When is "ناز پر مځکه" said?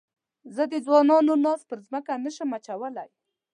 1.45-2.13